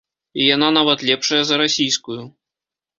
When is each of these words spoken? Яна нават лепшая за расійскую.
Яна 0.55 0.69
нават 0.79 1.05
лепшая 1.11 1.43
за 1.53 1.63
расійскую. 1.65 2.21